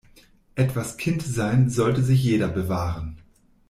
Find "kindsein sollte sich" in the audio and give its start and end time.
0.97-2.23